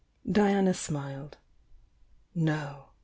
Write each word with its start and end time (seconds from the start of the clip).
Diana 0.27 0.73
smiled. 0.73 1.37
"No. 2.33 2.87